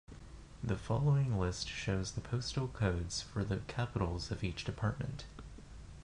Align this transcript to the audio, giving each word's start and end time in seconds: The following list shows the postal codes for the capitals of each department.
The 0.63 0.77
following 0.79 1.37
list 1.37 1.69
shows 1.69 2.13
the 2.13 2.21
postal 2.21 2.67
codes 2.67 3.21
for 3.21 3.43
the 3.43 3.57
capitals 3.67 4.31
of 4.31 4.43
each 4.43 4.63
department. 4.63 5.25